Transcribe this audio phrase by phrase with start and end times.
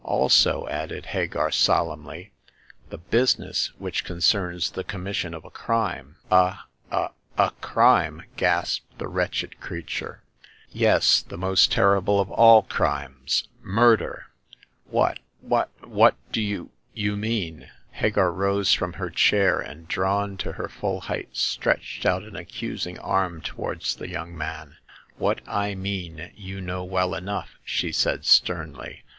[0.21, 2.31] "Also," added Hagar, solemnly,"
[2.89, 7.13] the business which concerns the commission of a crime." The Second Customer.
[7.37, 8.23] 79" A— a— a crime!
[8.29, 10.23] '* gasped the wretched crea ture."
[10.71, 14.25] Yes— the most terrible of all crimes— murder!""
[14.89, 17.69] What— ^what— ^what do you— ^you mean?"
[18.01, 22.97] Hagar rose from her chair, and, drawn to her full height, stretched out an accusing
[22.97, 24.77] arm towards the young man.
[25.19, 29.03] "What I mean you know well enough!" she said, sternly.